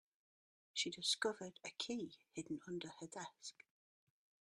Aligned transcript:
She 0.73 0.89
discovered 0.89 1.59
a 1.63 1.69
key 1.77 2.11
hidden 2.33 2.59
under 2.67 2.87
her 2.87 3.05
desk. 3.05 3.53